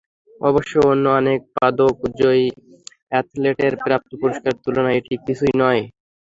অবশ্য 0.41 0.73
অন্য 0.87 1.05
অনেক 1.19 1.39
পদকজয়ী 1.55 2.45
অ্যাথলেটের 3.11 3.73
প্রাপ্ত 3.81 4.11
পুরস্কারের 4.21 4.61
তুলনায় 4.63 4.97
এটি 4.99 5.13
কিছুই 5.25 5.53
নয়। 5.61 5.81